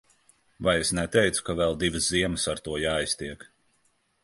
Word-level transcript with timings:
Vai 0.67 0.71
es 0.85 0.91
neteicu, 0.99 1.43
ka 1.51 1.55
vēl 1.61 1.77
divas 1.85 2.09
ziemas 2.15 2.49
ar 2.55 2.65
to 2.69 2.81
jāiztiek. 2.87 3.49